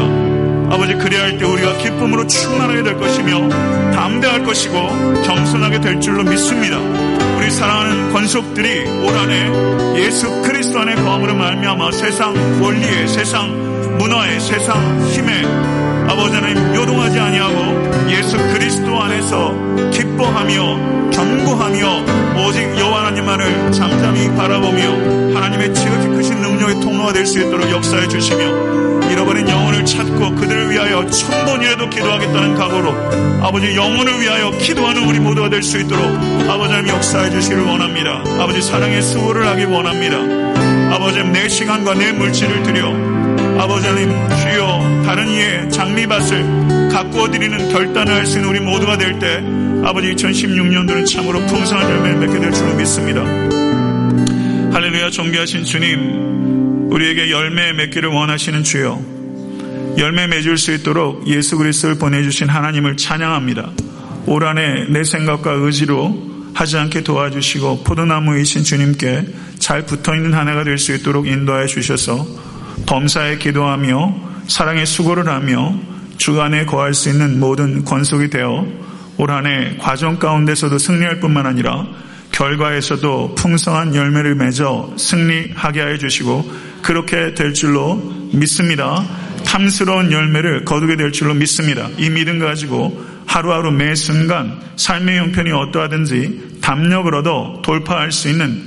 [0.73, 3.49] 아버지 그래야 할때 우리가 기쁨으로 충만하게 될 것이며
[3.93, 4.73] 담대할 것이고
[5.23, 6.77] 겸손하게 될 줄로 믿습니다.
[7.51, 15.43] 사랑하는 권속들이 올 한해 예수 그리스도 안에 거함으로 말미암아 세상 원리에 세상 문화에 세상 힘에
[16.09, 19.53] 아버지 하나님 요동하지 아니하고 예수 그리스도 안에서
[19.91, 22.05] 기뻐하며 견고하며
[22.47, 29.09] 오직 여호와 하나님만을 잠잠히 바라보며 하나님의 지극히 크신 능력의 통로가 될 수 있도록 역사해 주시며
[29.11, 35.49] 잃어버린 영혼 을 찾고 그들을 위하여 천번이라도 기도하겠다는 각오로 아버지 영혼을 위하여 기도하는 우리 모두가
[35.49, 36.03] 될 수 있도록
[36.49, 38.23] 아버지 하나님 역사해 주시기를 원합니다.
[38.39, 40.17] 아버지 사랑의 수고를 하기 원합니다.
[40.95, 42.89] 아버지 내 시간과 내 물질을 드려
[43.59, 49.17] 아버지 하나님 주여 다른 이의 장미밭을 가꾸어 드리는 결단을 할 수 있는 우리 모두가 될
[49.19, 49.43] 때
[49.83, 53.21] 아버지 2016년도는 참으로 풍성한 열매를 맺게 될 줄로 믿습니다.
[54.73, 59.10] 할렐루야 존귀하신 주님 우리에게 열매 맺기를 원하시는 주여
[59.97, 63.69] 열매 맺을 수 있도록 예수 그리스도를 보내주신 하나님을 찬양합니다.
[64.25, 69.25] 올 한해 내 생각과 의지로 하지 않게 도와주시고 포도나무이신 주님께
[69.59, 72.25] 잘 붙어있는 한 해가 될 수 있도록 인도하여 주셔서
[72.85, 74.15] 범사에 기도하며
[74.47, 75.73] 사랑의 수고를 하며
[76.17, 78.65] 주간에 거할 수 있는 모든 권속이 되어
[79.17, 81.85] 올 한해 과정 가운데서도 승리할 뿐만 아니라
[82.31, 87.95] 결과에서도 풍성한 열매를 맺어 승리하게 하여 주시고 그렇게 될 줄로
[88.33, 89.05] 믿습니다.
[89.51, 91.89] 탐스러운 열매를 거두게 될 줄로 믿습니다.
[91.97, 98.63] 이 믿음 가지고 하루하루 매 순간 삶의 형편이 어떠하든지 담력을 얻어 돌파할 수 있는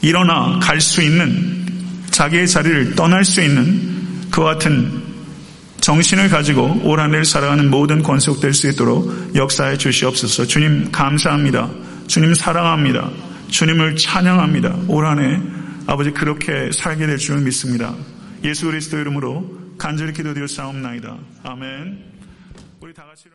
[0.00, 1.66] 일어나 갈 수 있는
[2.10, 5.02] 자기의 자리를 떠날 수 있는 그와 같은
[5.82, 10.46] 정신을 가지고 올 한 해를 살아가는 모든 권속될 수 있도록 역사해 주시옵소서.
[10.46, 11.68] 주님 감사합니다.
[12.06, 13.10] 주님 사랑합니다.
[13.50, 14.74] 주님을 찬양합니다.
[14.88, 15.38] 올 한해
[15.86, 17.94] 아버지 그렇게 살게 될 줄 믿습니다.
[18.42, 21.18] 예수 그리스도 이름으로 간절히 기도드려 싸움나이다.
[21.42, 22.04] 아멘.
[22.80, 23.28] 우리 다 같이